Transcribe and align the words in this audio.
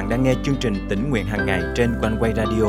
bạn 0.00 0.08
đang 0.08 0.22
nghe 0.22 0.34
chương 0.42 0.56
trình 0.60 0.86
tỉnh 0.88 1.10
nguyện 1.10 1.26
hàng 1.26 1.46
ngày 1.46 1.62
trên 1.76 1.94
quanh 2.00 2.16
quay 2.20 2.32
radio 2.36 2.64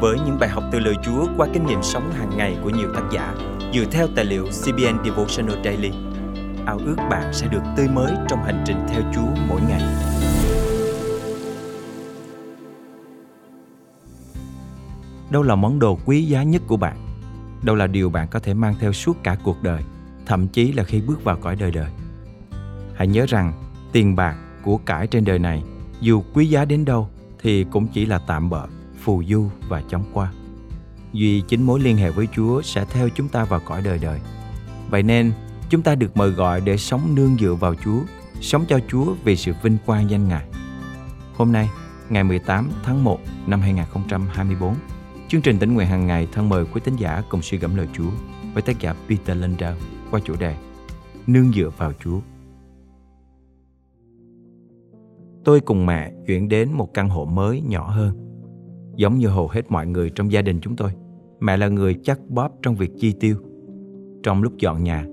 với 0.00 0.18
những 0.26 0.38
bài 0.40 0.48
học 0.48 0.64
từ 0.72 0.78
lời 0.78 0.94
Chúa 1.04 1.26
qua 1.36 1.48
kinh 1.52 1.66
nghiệm 1.66 1.82
sống 1.82 2.12
hàng 2.12 2.36
ngày 2.36 2.56
của 2.62 2.70
nhiều 2.70 2.88
tác 2.94 3.02
giả 3.12 3.34
dựa 3.74 3.84
theo 3.90 4.06
tài 4.16 4.24
liệu 4.24 4.44
CBN 4.44 5.04
Devotional 5.04 5.64
Daily. 5.64 5.90
Ao 6.66 6.78
ước 6.78 6.96
bạn 7.10 7.32
sẽ 7.32 7.46
được 7.46 7.62
tươi 7.76 7.88
mới 7.88 8.12
trong 8.28 8.42
hành 8.44 8.64
trình 8.66 8.76
theo 8.88 9.02
Chúa 9.14 9.42
mỗi 9.48 9.60
ngày. 9.68 9.82
Đâu 15.30 15.42
là 15.42 15.54
món 15.54 15.78
đồ 15.78 15.98
quý 16.04 16.22
giá 16.22 16.42
nhất 16.42 16.62
của 16.66 16.76
bạn? 16.76 16.96
Đâu 17.62 17.76
là 17.76 17.86
điều 17.86 18.10
bạn 18.10 18.28
có 18.30 18.38
thể 18.38 18.54
mang 18.54 18.74
theo 18.80 18.92
suốt 18.92 19.16
cả 19.22 19.36
cuộc 19.44 19.62
đời, 19.62 19.82
thậm 20.26 20.48
chí 20.48 20.72
là 20.72 20.84
khi 20.84 21.00
bước 21.00 21.24
vào 21.24 21.36
cõi 21.36 21.56
đời 21.56 21.70
đời? 21.70 21.90
Hãy 22.94 23.06
nhớ 23.06 23.26
rằng 23.28 23.52
tiền 23.92 24.16
bạc, 24.16 24.36
của 24.62 24.78
cải 24.78 25.06
trên 25.06 25.24
đời 25.24 25.38
này 25.38 25.62
dù 26.00 26.22
quý 26.34 26.46
giá 26.46 26.64
đến 26.64 26.84
đâu 26.84 27.08
thì 27.42 27.64
cũng 27.64 27.86
chỉ 27.86 28.06
là 28.06 28.18
tạm 28.18 28.50
bợ, 28.50 28.66
phù 29.00 29.22
du 29.28 29.48
và 29.68 29.82
chóng 29.88 30.04
qua. 30.12 30.32
Duy 31.12 31.40
chính 31.40 31.62
mối 31.62 31.80
liên 31.80 31.96
hệ 31.96 32.10
với 32.10 32.28
Chúa 32.36 32.62
sẽ 32.62 32.84
theo 32.84 33.08
chúng 33.08 33.28
ta 33.28 33.44
vào 33.44 33.60
cõi 33.64 33.82
đời 33.84 33.98
đời. 33.98 34.20
Vậy 34.90 35.02
nên, 35.02 35.32
chúng 35.70 35.82
ta 35.82 35.94
được 35.94 36.16
mời 36.16 36.30
gọi 36.30 36.60
để 36.60 36.76
sống 36.76 37.14
nương 37.14 37.36
dựa 37.40 37.54
vào 37.54 37.74
Chúa, 37.84 38.00
sống 38.40 38.64
cho 38.68 38.80
Chúa 38.88 39.14
vì 39.24 39.36
sự 39.36 39.52
vinh 39.62 39.78
quang 39.86 40.10
danh 40.10 40.28
Ngài. 40.28 40.44
Hôm 41.36 41.52
nay, 41.52 41.68
ngày 42.08 42.24
18 42.24 42.70
tháng 42.84 43.04
1 43.04 43.20
năm 43.46 43.60
2024, 43.60 44.74
chương 45.28 45.42
trình 45.42 45.58
tỉnh 45.58 45.74
nguyện 45.74 45.88
hàng 45.88 46.06
ngày 46.06 46.28
thân 46.32 46.48
mời 46.48 46.64
quý 46.64 46.80
tín 46.84 46.96
giả 46.96 47.22
cùng 47.28 47.42
suy 47.42 47.58
gẫm 47.58 47.76
lời 47.76 47.88
Chúa 47.92 48.10
với 48.54 48.62
tác 48.62 48.80
giả 48.80 48.94
Peter 49.08 49.36
Lindau 49.36 49.74
qua 50.10 50.20
chủ 50.24 50.36
đề 50.36 50.56
Nương 51.26 51.52
dựa 51.52 51.70
vào 51.76 51.92
Chúa. 52.04 52.20
Tôi 55.46 55.60
cùng 55.60 55.86
mẹ 55.86 56.12
chuyển 56.26 56.48
đến 56.48 56.68
một 56.72 56.94
căn 56.94 57.08
hộ 57.08 57.24
mới 57.24 57.62
nhỏ 57.66 57.90
hơn. 57.90 58.12
Giống 58.96 59.18
như 59.18 59.28
hầu 59.28 59.48
hết 59.48 59.70
mọi 59.70 59.86
người 59.86 60.10
trong 60.10 60.32
gia 60.32 60.42
đình 60.42 60.60
chúng 60.60 60.76
tôi, 60.76 60.90
mẹ 61.40 61.56
là 61.56 61.68
người 61.68 61.96
chắc 62.02 62.20
bóp 62.28 62.52
trong 62.62 62.74
việc 62.74 62.90
chi 62.98 63.12
tiêu. 63.20 63.36
Trong 64.22 64.42
lúc 64.42 64.52
dọn 64.58 64.84
nhà, 64.84 65.06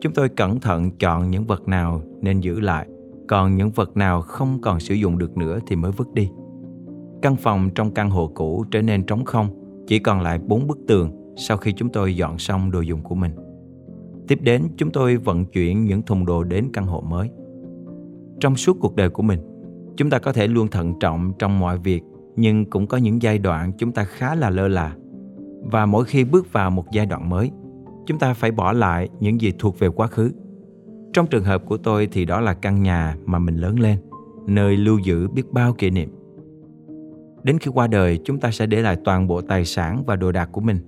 chúng 0.00 0.12
tôi 0.12 0.28
cẩn 0.28 0.60
thận 0.60 0.90
chọn 0.98 1.30
những 1.30 1.44
vật 1.44 1.68
nào 1.68 2.02
nên 2.20 2.40
giữ 2.40 2.60
lại, 2.60 2.88
còn 3.28 3.56
những 3.56 3.70
vật 3.70 3.96
nào 3.96 4.22
không 4.22 4.60
còn 4.60 4.80
sử 4.80 4.94
dụng 4.94 5.18
được 5.18 5.36
nữa 5.36 5.58
thì 5.66 5.76
mới 5.76 5.92
vứt 5.92 6.14
đi. 6.14 6.30
Căn 7.22 7.36
phòng 7.36 7.70
trong 7.74 7.94
căn 7.94 8.10
hộ 8.10 8.26
cũ 8.34 8.64
trở 8.70 8.82
nên 8.82 9.06
trống 9.06 9.24
không, 9.24 9.48
chỉ 9.86 9.98
còn 9.98 10.20
lại 10.20 10.38
bốn 10.38 10.66
bức 10.66 10.78
tường 10.88 11.34
sau 11.36 11.56
khi 11.56 11.72
chúng 11.72 11.88
tôi 11.88 12.16
dọn 12.16 12.38
xong 12.38 12.70
đồ 12.70 12.80
dùng 12.80 13.02
của 13.02 13.14
mình. 13.14 13.32
Tiếp 14.28 14.38
đến, 14.42 14.62
chúng 14.76 14.90
tôi 14.90 15.16
vận 15.16 15.44
chuyển 15.44 15.84
những 15.84 16.02
thùng 16.02 16.26
đồ 16.26 16.44
đến 16.44 16.68
căn 16.72 16.86
hộ 16.86 17.00
mới. 17.00 17.30
Trong 18.40 18.56
suốt 18.56 18.76
cuộc 18.80 18.96
đời 18.96 19.10
của 19.10 19.22
mình, 19.22 19.40
chúng 20.00 20.10
ta 20.10 20.18
có 20.18 20.32
thể 20.32 20.46
luôn 20.46 20.68
thận 20.68 20.94
trọng 21.00 21.32
trong 21.38 21.58
mọi 21.58 21.78
việc, 21.78 22.02
nhưng 22.36 22.70
cũng 22.70 22.86
có 22.86 22.96
những 22.96 23.22
giai 23.22 23.38
đoạn 23.38 23.72
chúng 23.78 23.92
ta 23.92 24.04
khá 24.04 24.34
là 24.34 24.50
lơ 24.50 24.68
là. 24.68 24.94
Và 25.62 25.86
mỗi 25.86 26.04
khi 26.04 26.24
bước 26.24 26.52
vào 26.52 26.70
một 26.70 26.84
giai 26.92 27.06
đoạn 27.06 27.28
mới, 27.28 27.50
chúng 28.06 28.18
ta 28.18 28.34
phải 28.34 28.50
bỏ 28.50 28.72
lại 28.72 29.08
những 29.20 29.40
gì 29.40 29.52
thuộc 29.58 29.78
về 29.78 29.88
quá 29.88 30.06
khứ. 30.06 30.32
Trong 31.12 31.26
trường 31.26 31.44
hợp 31.44 31.62
của 31.66 31.76
tôi 31.76 32.08
thì 32.12 32.24
đó 32.24 32.40
là 32.40 32.54
căn 32.54 32.82
nhà 32.82 33.16
mà 33.24 33.38
mình 33.38 33.56
lớn 33.56 33.80
lên, 33.80 33.98
nơi 34.46 34.76
lưu 34.76 34.98
giữ 34.98 35.28
biết 35.28 35.52
bao 35.52 35.72
kỷ 35.72 35.90
niệm. 35.90 36.10
Đến 37.42 37.58
khi 37.58 37.70
qua 37.74 37.86
đời, 37.86 38.18
chúng 38.24 38.40
ta 38.40 38.50
sẽ 38.50 38.66
để 38.66 38.82
lại 38.82 38.96
toàn 39.04 39.26
bộ 39.26 39.40
tài 39.40 39.64
sản 39.64 40.04
và 40.06 40.16
đồ 40.16 40.32
đạc 40.32 40.48
của 40.52 40.60
mình. 40.60 40.78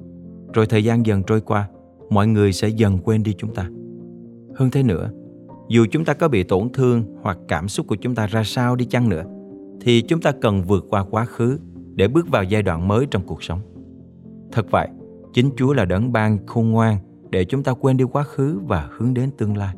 Rồi 0.54 0.66
thời 0.66 0.84
gian 0.84 1.06
dần 1.06 1.22
trôi 1.22 1.40
qua, 1.40 1.68
mọi 2.10 2.26
người 2.26 2.52
sẽ 2.52 2.68
dần 2.68 2.98
quên 3.04 3.22
đi 3.22 3.34
chúng 3.38 3.54
ta. 3.54 3.68
Hơn 4.54 4.70
thế 4.70 4.82
nữa 4.82 5.10
dù 5.68 5.86
chúng 5.90 6.04
ta 6.04 6.14
có 6.14 6.28
bị 6.28 6.42
tổn 6.42 6.68
thương 6.72 7.04
hoặc 7.22 7.38
cảm 7.48 7.68
xúc 7.68 7.86
của 7.86 7.96
chúng 7.96 8.14
ta 8.14 8.26
ra 8.26 8.42
sao 8.44 8.76
đi 8.76 8.84
chăng 8.84 9.08
nữa, 9.08 9.24
thì 9.80 10.02
chúng 10.02 10.20
ta 10.20 10.32
cần 10.32 10.62
vượt 10.62 10.86
qua 10.90 11.04
quá 11.10 11.24
khứ 11.24 11.58
để 11.94 12.08
bước 12.08 12.28
vào 12.28 12.44
giai 12.44 12.62
đoạn 12.62 12.88
mới 12.88 13.06
trong 13.10 13.22
cuộc 13.26 13.42
sống. 13.42 13.60
Thật 14.52 14.66
vậy, 14.70 14.88
chính 15.32 15.50
chúa 15.56 15.72
là 15.72 15.84
đấng 15.84 16.12
ban 16.12 16.46
khôn 16.46 16.70
ngoan 16.70 16.96
để 17.30 17.44
chúng 17.44 17.62
ta 17.62 17.72
quên 17.72 17.96
đi 17.96 18.04
quá 18.04 18.22
khứ 18.22 18.58
và 18.66 18.88
hướng 18.98 19.14
đến 19.14 19.30
tương 19.38 19.56
lai. 19.56 19.74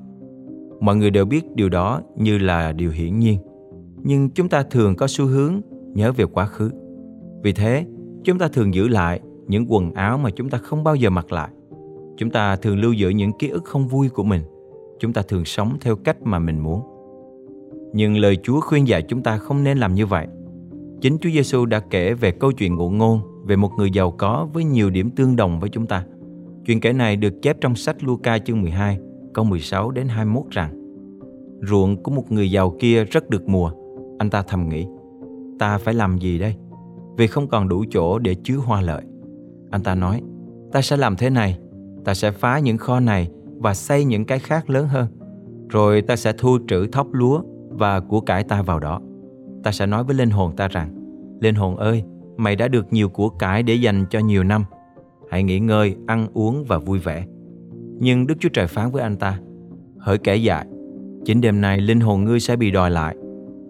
Mọi 0.80 0.96
người 0.96 1.10
đều 1.10 1.24
biết 1.24 1.54
điều 1.54 1.68
đó 1.68 2.00
như 2.16 2.38
là 2.38 2.72
điều 2.72 2.90
hiển 2.90 3.18
nhiên, 3.18 3.38
nhưng 4.02 4.30
chúng 4.30 4.48
ta 4.48 4.62
thường 4.62 4.96
có 4.96 5.06
xu 5.06 5.26
hướng 5.26 5.60
nhớ 5.94 6.12
về 6.12 6.24
quá 6.24 6.46
khứ. 6.46 6.70
Vì 7.42 7.52
thế, 7.52 7.86
chúng 8.24 8.38
ta 8.38 8.48
thường 8.48 8.74
giữ 8.74 8.88
lại 8.88 9.20
những 9.46 9.72
quần 9.72 9.92
áo 9.92 10.18
mà 10.18 10.30
chúng 10.30 10.50
ta 10.50 10.58
không 10.58 10.84
bao 10.84 10.94
giờ 10.94 11.10
mặc 11.10 11.32
lại. 11.32 11.48
Chúng 12.16 12.30
ta 12.30 12.56
thường 12.56 12.78
lưu 12.78 12.92
giữ 12.92 13.08
những 13.08 13.32
ký 13.38 13.48
ức 13.48 13.64
không 13.64 13.88
vui 13.88 14.08
của 14.08 14.24
mình 14.24 14.42
chúng 15.04 15.12
ta 15.12 15.22
thường 15.22 15.44
sống 15.44 15.76
theo 15.80 15.96
cách 15.96 16.16
mà 16.22 16.38
mình 16.38 16.58
muốn. 16.58 16.80
Nhưng 17.92 18.16
lời 18.16 18.38
Chúa 18.42 18.60
khuyên 18.60 18.88
dạy 18.88 19.02
chúng 19.02 19.22
ta 19.22 19.36
không 19.36 19.64
nên 19.64 19.78
làm 19.78 19.94
như 19.94 20.06
vậy. 20.06 20.26
Chính 21.00 21.18
Chúa 21.18 21.30
Giêsu 21.30 21.66
đã 21.66 21.80
kể 21.80 22.14
về 22.14 22.30
câu 22.30 22.52
chuyện 22.52 22.74
ngụ 22.74 22.90
ngôn 22.90 23.20
về 23.46 23.56
một 23.56 23.70
người 23.78 23.90
giàu 23.90 24.10
có 24.10 24.48
với 24.52 24.64
nhiều 24.64 24.90
điểm 24.90 25.10
tương 25.10 25.36
đồng 25.36 25.60
với 25.60 25.68
chúng 25.70 25.86
ta. 25.86 26.04
Chuyện 26.66 26.80
kể 26.80 26.92
này 26.92 27.16
được 27.16 27.42
chép 27.42 27.56
trong 27.60 27.74
sách 27.74 28.04
Luca 28.04 28.38
chương 28.38 28.62
12, 28.62 28.98
câu 29.34 29.44
16 29.44 29.90
đến 29.90 30.08
21 30.08 30.44
rằng 30.50 30.70
Ruộng 31.62 32.02
của 32.02 32.10
một 32.10 32.32
người 32.32 32.50
giàu 32.50 32.76
kia 32.80 33.04
rất 33.04 33.30
được 33.30 33.48
mùa. 33.48 33.72
Anh 34.18 34.30
ta 34.30 34.42
thầm 34.42 34.68
nghĩ, 34.68 34.86
ta 35.58 35.78
phải 35.78 35.94
làm 35.94 36.18
gì 36.18 36.38
đây? 36.38 36.54
Vì 37.16 37.26
không 37.26 37.48
còn 37.48 37.68
đủ 37.68 37.84
chỗ 37.90 38.18
để 38.18 38.34
chứa 38.34 38.56
hoa 38.56 38.80
lợi. 38.80 39.02
Anh 39.70 39.82
ta 39.82 39.94
nói, 39.94 40.22
ta 40.72 40.82
sẽ 40.82 40.96
làm 40.96 41.16
thế 41.16 41.30
này, 41.30 41.58
ta 42.04 42.14
sẽ 42.14 42.30
phá 42.30 42.58
những 42.58 42.78
kho 42.78 43.00
này 43.00 43.30
và 43.64 43.74
xây 43.74 44.04
những 44.04 44.24
cái 44.24 44.38
khác 44.38 44.70
lớn 44.70 44.88
hơn. 44.88 45.06
Rồi 45.68 46.02
ta 46.02 46.16
sẽ 46.16 46.32
thu 46.38 46.58
trữ 46.68 46.86
thóc 46.86 47.06
lúa 47.12 47.42
và 47.70 48.00
của 48.00 48.20
cải 48.20 48.44
ta 48.44 48.62
vào 48.62 48.78
đó. 48.78 49.00
Ta 49.62 49.72
sẽ 49.72 49.86
nói 49.86 50.04
với 50.04 50.14
linh 50.14 50.30
hồn 50.30 50.56
ta 50.56 50.68
rằng, 50.68 50.94
linh 51.40 51.54
hồn 51.54 51.76
ơi, 51.76 52.04
mày 52.36 52.56
đã 52.56 52.68
được 52.68 52.92
nhiều 52.92 53.08
của 53.08 53.28
cải 53.28 53.62
để 53.62 53.74
dành 53.74 54.04
cho 54.10 54.18
nhiều 54.18 54.44
năm. 54.44 54.64
Hãy 55.30 55.42
nghỉ 55.42 55.60
ngơi, 55.60 55.96
ăn 56.06 56.28
uống 56.34 56.64
và 56.64 56.78
vui 56.78 56.98
vẻ. 56.98 57.26
Nhưng 57.98 58.26
Đức 58.26 58.34
Chúa 58.40 58.48
Trời 58.48 58.66
phán 58.66 58.90
với 58.90 59.02
anh 59.02 59.16
ta, 59.16 59.38
hỡi 59.98 60.18
kẻ 60.18 60.36
dại, 60.36 60.66
chính 61.24 61.40
đêm 61.40 61.60
nay 61.60 61.80
linh 61.80 62.00
hồn 62.00 62.24
ngươi 62.24 62.40
sẽ 62.40 62.56
bị 62.56 62.70
đòi 62.70 62.90
lại. 62.90 63.16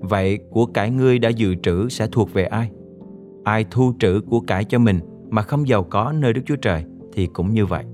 Vậy 0.00 0.38
của 0.50 0.66
cải 0.66 0.90
ngươi 0.90 1.18
đã 1.18 1.28
dự 1.28 1.54
trữ 1.62 1.88
sẽ 1.88 2.06
thuộc 2.12 2.32
về 2.32 2.44
ai? 2.44 2.70
Ai 3.44 3.64
thu 3.70 3.92
trữ 3.98 4.20
của 4.20 4.40
cải 4.40 4.64
cho 4.64 4.78
mình 4.78 5.00
mà 5.30 5.42
không 5.42 5.68
giàu 5.68 5.84
có 5.84 6.12
nơi 6.12 6.32
Đức 6.32 6.42
Chúa 6.46 6.56
Trời 6.56 6.84
thì 7.12 7.26
cũng 7.26 7.50
như 7.50 7.66
vậy. 7.66 7.84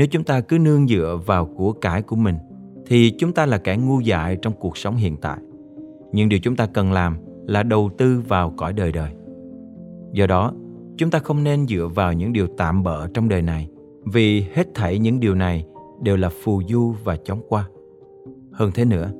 Nếu 0.00 0.06
chúng 0.06 0.24
ta 0.24 0.40
cứ 0.40 0.58
nương 0.58 0.88
dựa 0.88 1.18
vào 1.26 1.46
của 1.46 1.72
cải 1.72 2.02
của 2.02 2.16
mình 2.16 2.36
thì 2.86 3.10
chúng 3.10 3.32
ta 3.32 3.46
là 3.46 3.58
kẻ 3.58 3.76
ngu 3.76 4.00
dại 4.00 4.36
trong 4.42 4.52
cuộc 4.60 4.76
sống 4.76 4.96
hiện 4.96 5.16
tại. 5.16 5.38
Nhưng 6.12 6.28
điều 6.28 6.38
chúng 6.38 6.56
ta 6.56 6.66
cần 6.66 6.92
làm 6.92 7.16
là 7.46 7.62
đầu 7.62 7.90
tư 7.98 8.22
vào 8.28 8.54
cõi 8.56 8.72
đời 8.72 8.92
đời. 8.92 9.10
Do 10.12 10.26
đó, 10.26 10.52
chúng 10.96 11.10
ta 11.10 11.18
không 11.18 11.44
nên 11.44 11.66
dựa 11.66 11.88
vào 11.94 12.12
những 12.12 12.32
điều 12.32 12.46
tạm 12.46 12.82
bợ 12.82 13.08
trong 13.14 13.28
đời 13.28 13.42
này 13.42 13.68
vì 14.04 14.44
hết 14.54 14.74
thảy 14.74 14.98
những 14.98 15.20
điều 15.20 15.34
này 15.34 15.64
đều 16.02 16.16
là 16.16 16.28
phù 16.44 16.62
du 16.68 16.94
và 17.04 17.16
chóng 17.16 17.40
qua. 17.48 17.68
Hơn 18.52 18.70
thế 18.74 18.84
nữa, 18.84 19.10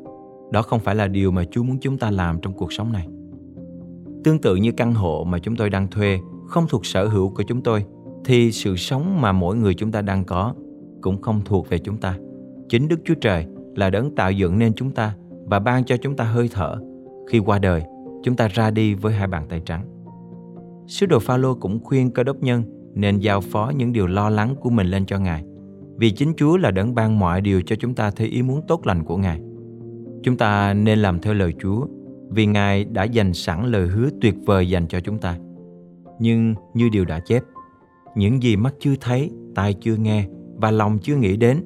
đó 0.52 0.62
không 0.62 0.80
phải 0.80 0.94
là 0.94 1.08
điều 1.08 1.30
mà 1.30 1.44
Chúa 1.50 1.62
muốn 1.62 1.78
chúng 1.80 1.98
ta 1.98 2.10
làm 2.10 2.40
trong 2.42 2.52
cuộc 2.52 2.72
sống 2.72 2.92
này. 2.92 3.06
Tương 4.24 4.38
tự 4.38 4.56
như 4.56 4.72
căn 4.72 4.94
hộ 4.94 5.24
mà 5.24 5.38
chúng 5.38 5.56
tôi 5.56 5.70
đang 5.70 5.88
thuê 5.88 6.19
không 6.46 6.66
thuộc 6.69 6.86
sở 6.86 7.08
hữu 7.08 7.28
của 7.28 7.42
chúng 7.42 7.62
tôi 7.62 7.84
thì 8.24 8.52
sự 8.52 8.76
sống 8.76 9.20
mà 9.20 9.32
mỗi 9.32 9.56
người 9.56 9.74
chúng 9.74 9.92
ta 9.92 10.02
đang 10.02 10.24
có 10.24 10.54
cũng 11.00 11.22
không 11.22 11.41
thuộc 11.44 11.69
về 11.69 11.78
chúng 11.78 11.97
ta. 11.97 12.16
Chính 12.69 12.88
Đức 12.88 13.00
Chúa 13.05 13.15
Trời 13.15 13.47
là 13.77 13.91
đấng 13.91 14.15
tạo 14.15 14.33
dựng 14.33 14.59
nên 14.59 14.72
chúng 14.75 14.91
ta 14.91 15.15
và 15.44 15.59
ban 15.59 15.84
cho 15.84 15.97
chúng 15.97 16.16
ta 16.16 16.25
hơi 16.25 16.49
thở. 16.53 16.77
Khi 17.28 17.38
qua 17.38 17.59
đời, 17.59 17.83
chúng 18.22 18.37
ta 18.37 18.49
ra 18.49 18.71
đi 18.71 18.94
với 18.94 19.12
hai 19.12 19.27
bàn 19.27 19.47
tay 19.49 19.62
trắng. 19.65 19.84
Sứ 20.87 21.06
đồ 21.06 21.19
Phaolô 21.19 21.55
cũng 21.55 21.84
khuyên 21.84 22.11
cơ 22.11 22.22
đốc 22.22 22.43
nhân 22.43 22.62
nên 22.94 23.19
giao 23.19 23.41
phó 23.41 23.72
những 23.77 23.93
điều 23.93 24.06
lo 24.06 24.31
lắng 24.31 24.55
của 24.61 24.71
mình 24.71 24.87
lên 24.87 25.06
cho 25.06 25.19
Ngài. 25.19 25.44
Vì 25.97 26.11
chính 26.11 26.33
Chúa 26.37 26.56
là 26.56 26.71
đấng 26.71 26.94
ban 26.94 27.19
mọi 27.19 27.41
điều 27.41 27.62
cho 27.62 27.77
chúng 27.77 27.94
ta 27.94 28.11
theo 28.11 28.28
ý 28.28 28.43
muốn 28.43 28.61
tốt 28.69 28.87
lành 28.87 29.05
của 29.05 29.17
Ngài. 29.17 29.41
Chúng 30.22 30.37
ta 30.37 30.75
nên 30.75 30.99
làm 30.99 31.20
theo 31.20 31.35
lời 31.35 31.55
Chúa 31.61 31.87
vì 32.31 32.46
Ngài 32.46 32.85
đã 32.85 33.05
dành 33.05 33.32
sẵn 33.32 33.67
lời 33.67 33.87
hứa 33.87 34.08
tuyệt 34.20 34.35
vời 34.46 34.69
dành 34.69 34.88
cho 34.88 35.00
chúng 35.00 35.19
ta. 35.19 35.38
Nhưng 36.19 36.55
như 36.75 36.88
điều 36.88 37.05
đã 37.05 37.20
chép, 37.20 37.43
những 38.17 38.43
gì 38.43 38.56
mắt 38.56 38.75
chưa 38.81 38.94
thấy, 39.00 39.31
tai 39.55 39.75
chưa 39.81 39.96
nghe 39.96 40.26
và 40.60 40.70
lòng 40.70 40.98
chưa 40.98 41.16
nghĩ 41.16 41.36
đến 41.36 41.64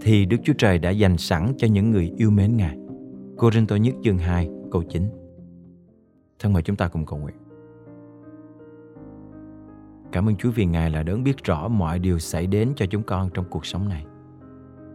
thì 0.00 0.24
Đức 0.24 0.36
Chúa 0.44 0.52
Trời 0.58 0.78
đã 0.78 0.90
dành 0.90 1.18
sẵn 1.18 1.52
cho 1.56 1.66
những 1.66 1.90
người 1.90 2.12
yêu 2.16 2.30
mến 2.30 2.56
Ngài. 2.56 2.76
Cô 3.36 3.50
Rinh 3.50 3.66
Tô 3.66 3.76
Nhất 3.76 3.94
chương 4.02 4.18
2 4.18 4.50
câu 4.70 4.82
9 4.82 5.08
Thân 6.38 6.52
mời 6.52 6.62
chúng 6.62 6.76
ta 6.76 6.88
cùng 6.88 7.06
cầu 7.06 7.18
nguyện. 7.18 7.36
Cảm 10.12 10.28
ơn 10.28 10.36
Chúa 10.36 10.50
vì 10.50 10.64
Ngài 10.66 10.90
là 10.90 11.02
đấng 11.02 11.24
biết 11.24 11.44
rõ 11.44 11.68
mọi 11.68 11.98
điều 11.98 12.18
xảy 12.18 12.46
đến 12.46 12.72
cho 12.76 12.86
chúng 12.86 13.02
con 13.02 13.30
trong 13.34 13.44
cuộc 13.50 13.66
sống 13.66 13.88
này. 13.88 14.06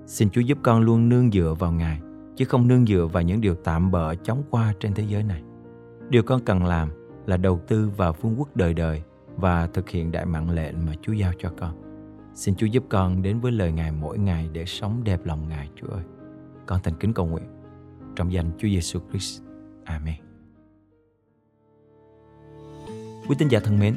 Xin 0.05 0.29
Chúa 0.29 0.41
giúp 0.41 0.57
con 0.63 0.81
luôn 0.81 1.09
nương 1.09 1.31
dựa 1.31 1.55
vào 1.59 1.71
Ngài, 1.71 1.99
chứ 2.35 2.45
không 2.45 2.67
nương 2.67 2.85
dựa 2.85 3.07
vào 3.13 3.23
những 3.23 3.41
điều 3.41 3.55
tạm 3.55 3.91
bợ 3.91 4.15
chóng 4.15 4.43
qua 4.49 4.73
trên 4.79 4.93
thế 4.93 5.03
giới 5.09 5.23
này. 5.23 5.43
Điều 6.09 6.23
con 6.23 6.41
cần 6.45 6.65
làm 6.65 6.89
là 7.25 7.37
đầu 7.37 7.59
tư 7.67 7.89
vào 7.97 8.13
vương 8.13 8.35
quốc 8.39 8.55
đời 8.55 8.73
đời 8.73 9.03
và 9.35 9.67
thực 9.67 9.89
hiện 9.89 10.11
đại 10.11 10.25
mạng 10.25 10.49
lệnh 10.49 10.85
mà 10.85 10.93
Chúa 11.01 11.13
giao 11.13 11.31
cho 11.39 11.51
con. 11.59 11.86
Xin 12.37 12.55
Chúa 12.55 12.65
giúp 12.65 12.83
con 12.89 13.21
đến 13.21 13.39
với 13.39 13.51
lời 13.51 13.71
Ngài 13.71 13.91
mỗi 13.91 14.17
ngày 14.17 14.49
để 14.53 14.65
sống 14.65 15.01
đẹp 15.03 15.19
lòng 15.25 15.49
Ngài, 15.49 15.69
Chúa 15.75 15.87
ơi. 15.87 16.03
Con 16.65 16.79
thành 16.83 16.93
kính 16.99 17.13
cầu 17.13 17.25
nguyện 17.25 17.45
trong 18.15 18.33
danh 18.33 18.51
Chúa 18.57 18.67
Giêsu 18.67 18.99
Christ. 19.09 19.41
Amen. 19.83 20.15
Quý 23.27 23.35
tín 23.39 23.47
giả 23.47 23.59
thân 23.59 23.79
mến, 23.79 23.95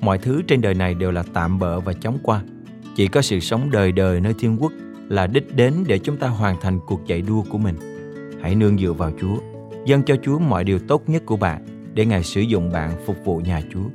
mọi 0.00 0.18
thứ 0.18 0.42
trên 0.42 0.60
đời 0.60 0.74
này 0.74 0.94
đều 0.94 1.10
là 1.10 1.24
tạm 1.32 1.58
bợ 1.58 1.80
và 1.80 1.92
chóng 1.92 2.18
qua. 2.22 2.42
Chỉ 2.96 3.08
có 3.08 3.22
sự 3.22 3.40
sống 3.40 3.70
đời 3.70 3.92
đời 3.92 4.20
nơi 4.20 4.34
thiên 4.38 4.56
quốc 4.60 4.72
là 5.08 5.26
đích 5.26 5.56
đến 5.56 5.74
để 5.86 5.98
chúng 5.98 6.16
ta 6.16 6.28
hoàn 6.28 6.60
thành 6.60 6.80
cuộc 6.86 7.00
chạy 7.06 7.22
đua 7.22 7.42
của 7.50 7.58
mình. 7.58 7.76
Hãy 8.42 8.54
nương 8.54 8.78
dựa 8.78 8.92
vào 8.92 9.12
Chúa, 9.20 9.36
dâng 9.84 10.02
cho 10.02 10.16
Chúa 10.22 10.38
mọi 10.38 10.64
điều 10.64 10.78
tốt 10.78 11.08
nhất 11.08 11.22
của 11.26 11.36
bạn 11.36 11.66
để 11.94 12.06
Ngài 12.06 12.22
sử 12.22 12.40
dụng 12.40 12.72
bạn 12.72 12.92
phục 13.06 13.16
vụ 13.24 13.38
nhà 13.38 13.60
Chúa. 13.72 13.88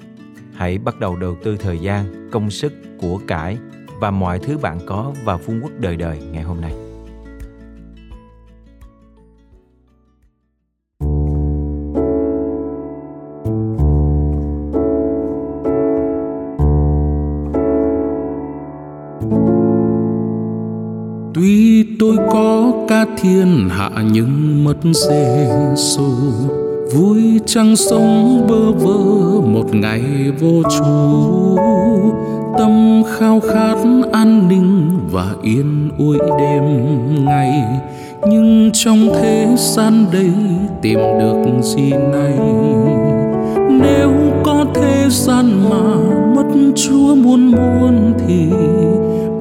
Hãy 0.62 0.78
bắt 0.78 1.00
đầu 1.00 1.16
đầu 1.16 1.36
tư 1.44 1.58
thời 1.60 1.78
gian, 1.80 2.30
công 2.32 2.50
sức, 2.50 2.74
của 3.02 3.20
cải 3.28 3.58
và 4.00 4.12
mọi 4.12 4.40
thứ 4.40 4.58
bạn 4.58 4.80
có 4.86 5.14
vào 5.24 5.38
phun 5.38 5.60
quốc 5.62 5.72
đời 5.80 5.96
đời 5.96 6.20
ngày 6.32 6.44
hôm 6.44 6.62
nay. 6.62 6.74
Tuy 21.34 21.84
tôi 22.00 22.18
có 22.32 22.74
ca 22.90 23.06
thiên 23.18 23.70
hạ 23.70 23.90
nhưng 24.12 24.64
mất 24.64 24.78
dễ 24.84 25.50
xu 25.76 26.71
vui 26.94 27.40
trăng 27.46 27.76
sống 27.76 28.48
bơ 28.48 28.72
vơ 28.72 29.42
một 29.42 29.76
ngày 29.76 30.02
vô 30.40 30.62
chủ 30.78 31.58
tâm 32.58 33.04
khao 33.18 33.40
khát 33.40 33.76
an 34.12 34.48
ninh 34.48 35.00
và 35.12 35.36
yên 35.44 35.90
ủi 35.98 36.18
đêm 36.40 36.64
ngày. 37.26 37.64
Nhưng 38.28 38.70
trong 38.74 38.98
thế 39.22 39.48
gian 39.58 40.06
đây 40.14 40.32
tìm 40.82 41.00
được 41.20 41.62
gì 41.62 41.90
này? 41.90 42.40
Nếu 43.70 44.12
có 44.44 44.66
thế 44.76 45.06
gian 45.10 45.70
mà 45.70 45.96
mất 46.36 46.72
chúa 46.76 47.16
muôn 47.16 47.52
muôn 47.52 48.14
thì 48.28 48.50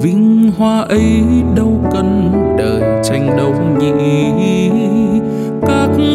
vinh 0.00 0.50
hoa 0.58 0.80
ấy 0.80 1.22
đâu 1.56 1.80
cần 1.92 2.32
đời 2.58 3.02
tranh 3.04 3.36
đấu 3.36 3.54
nhỉ? 3.80 4.89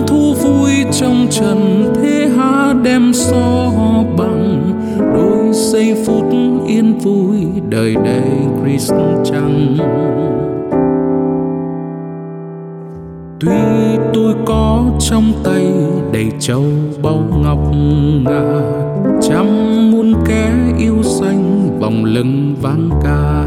Thu 0.08 0.34
vui 0.34 0.72
trong 0.92 1.28
trần 1.30 1.92
thế 1.96 2.30
há 2.38 2.74
đem 2.84 3.14
so 3.14 3.72
bằng. 4.18 4.72
Đôi 5.14 5.54
giây 5.54 6.04
phút 6.06 6.26
yên 6.68 7.00
vui 7.00 7.38
đời 7.70 7.96
đầy 8.06 8.22
Christ 8.62 8.94
chẳng 9.26 9.78
Tuy 13.40 13.58
tôi 14.14 14.34
có 14.46 14.84
trong 15.00 15.34
tay 15.44 15.68
đầy 16.14 16.32
châu 16.40 16.64
báu 17.04 17.24
ngọc 17.44 17.60
ngà 18.26 18.62
Trăm 19.22 19.46
muôn 19.92 20.14
kẻ 20.28 20.52
yêu 20.80 21.04
xanh 21.04 21.70
vòng 21.80 22.06
lưng 22.06 22.56
vang 22.62 22.90
ca. 23.04 23.46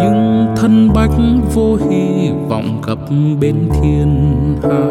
Nhưng 0.00 0.46
thân 0.56 0.88
bách 0.94 1.10
vô 1.54 1.78
hy 1.90 2.30
vọng 2.48 2.82
gặp 2.86 2.98
bên 3.40 3.68
thiên 3.72 4.34
hà 4.62 4.88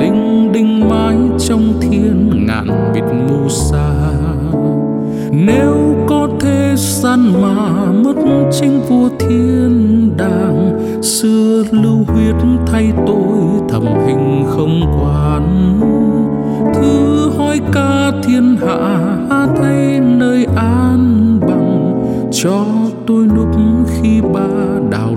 Linh 0.00 0.52
đinh 0.52 0.88
mãi 0.88 1.16
trong 1.38 1.72
thiên 1.80 2.46
ngàn 2.46 2.92
biệt 2.94 3.04
mù 3.28 3.48
xa 3.48 3.90
Nếu 5.30 5.94
có 6.08 6.28
thế 6.40 6.74
gian 6.76 7.42
mà 7.42 7.92
mất 7.92 8.16
chính 8.52 8.80
vua 8.88 9.08
thiên 9.18 10.10
đàng, 10.16 10.78
Xưa 11.02 11.64
lưu 11.70 12.04
huyết 12.06 12.34
thay 12.66 12.92
tôi 13.06 13.38
thầm 13.68 13.84
hình 14.06 14.44
không 14.48 14.80
quan. 15.02 15.80
Thứ 16.74 17.30
hỏi 17.38 17.60
ca 17.72 18.12
thiên 18.24 18.56
hạ 18.56 19.16
thay 19.56 20.00
nơi 20.00 20.46
an 20.56 21.40
bằng, 21.40 21.94
Cho 22.32 22.64
tôi 23.08 23.26
núp 23.26 23.48
khi 23.86 24.20
ba 24.20 24.48
đào 24.90 25.07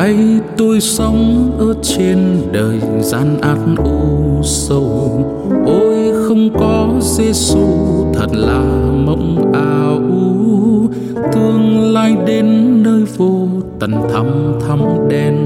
nay 0.00 0.40
tôi 0.56 0.80
sống 0.80 1.50
ở 1.58 1.74
trên 1.82 2.18
đời 2.52 2.80
gian 3.00 3.40
ác 3.40 3.58
u 3.76 4.42
sâu 4.42 5.24
ôi, 5.66 6.12
không 6.28 6.50
có 6.58 6.88
Giêsu 7.00 7.66
thật 8.14 8.26
là 8.32 8.60
mộng 9.06 9.52
ảo. 9.52 10.00
Tương 11.32 11.92
lai 11.92 12.16
đến 12.26 12.46
nơi 12.82 13.04
vô 13.16 13.48
tận 13.80 13.92
thăm 14.12 14.26
thăm 14.68 14.80
đen 15.08 15.36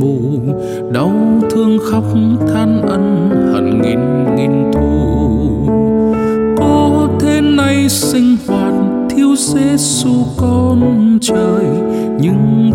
mù. 0.00 0.18
Đau 0.92 1.12
thương 1.50 1.78
khóc 1.90 2.04
than 2.54 2.82
ân 2.82 3.30
hận 3.52 3.82
nghìn 3.82 4.34
nghìn 4.36 4.72
thù. 4.72 5.12
Có 6.56 7.08
thế 7.20 7.40
này 7.40 7.88
sinh 7.88 8.36
hoạt, 8.46 8.74
thiếu 9.10 9.34
Giêsu 9.36 10.10
con 10.36 11.18
trời 11.20 11.81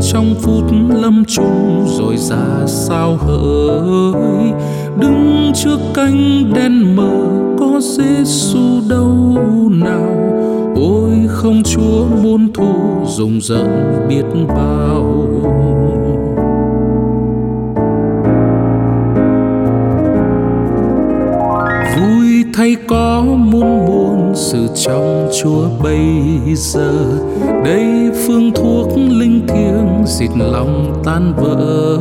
trong 0.02 0.36
phút 0.42 0.64
lâm 0.90 1.26
chung 1.26 1.86
rồi 1.88 2.18
ra 2.18 2.66
sao 2.66 3.18
hỡi? 3.18 4.52
Đứng 5.00 5.52
trước 5.56 5.80
cánh 5.94 6.54
đen 6.54 6.96
mờ 6.96 7.28
có 7.60 7.80
Giêsu 7.82 8.82
đâu 8.90 9.38
nào? 9.72 10.34
Ôi, 10.76 11.12
không 11.28 11.64
Chúa 11.64 12.06
muôn 12.24 12.54
thu 12.54 12.74
dùng 13.06 13.42
giận 13.42 13.68
biết 14.10 14.24
bao. 14.48 15.28
Vui 21.98 22.44
thay 22.54 22.76
có 22.88 23.22
muôn 23.22 23.86
muôn 23.86 23.97
sự 24.38 24.68
trong 24.76 25.30
Chúa 25.42 25.68
bây 25.84 26.00
giờ. 26.56 26.92
Đây 27.66 28.12
phương 28.14 28.52
thuốc 28.56 28.88
linh 28.98 29.48
thiêng 29.48 30.04
xịt 30.06 30.30
lòng 30.38 31.02
tan 31.06 31.34
vỡ. 31.38 31.98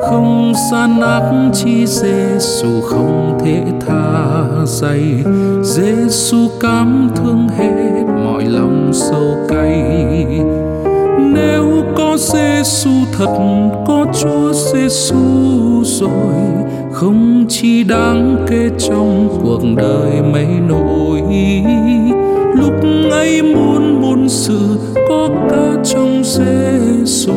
Không 0.00 0.52
xa 0.70 0.88
ác 1.02 1.50
chi 1.54 1.86
Giêsu 1.86 2.80
không 2.80 3.38
thể 3.44 3.62
tha 3.86 4.44
dày. 4.66 5.24
Giêsu 5.62 6.48
cảm 6.60 7.10
thương 7.16 7.48
hết 7.58 8.04
mọi 8.24 8.44
lòng 8.44 8.90
sâu 8.94 9.36
cay. 9.48 9.84
Nếu 11.34 11.64
có 11.96 12.16
Giêsu 12.16 12.90
thật, 13.18 13.36
có 13.86 14.06
Chúa 14.20 14.52
Giêsu 14.52 15.16
rồi, 15.84 16.34
không 16.92 17.44
chi 17.48 17.84
đáng 17.84 18.46
kể 18.50 18.70
trong 18.78 19.28
cuộc 19.42 19.62
đời 19.76 20.22
mấy 20.32 20.46
nỗi 20.68 20.91
sự 24.32 24.58
có 25.08 25.28
ca 25.50 25.82
trong 25.84 26.22
Giêsu 26.24 27.32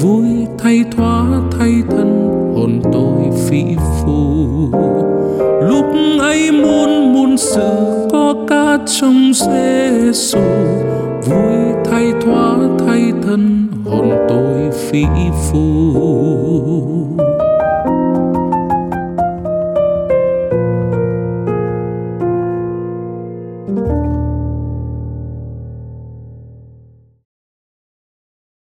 vui 0.00 0.46
thay 0.58 0.84
thoa 0.96 1.26
thay 1.58 1.72
thân, 1.90 2.28
hồn 2.56 2.80
tôi 2.92 3.38
phi 3.46 3.62
phù 4.00 4.68
lúc 5.60 5.86
ấy 6.18 6.52
muôn 6.52 7.14
muôn 7.14 7.36
sự 7.36 8.08
có 8.12 8.34
ca 8.48 8.78
trong 9.00 9.32
Giêsu 9.34 10.38
vui 11.24 11.74
thay 11.84 12.12
thoa 12.24 12.56
thay 12.86 13.12
thân, 13.22 13.68
hồn 13.84 14.10
tôi 14.28 14.70
phi 14.72 15.04
phù 15.50 15.58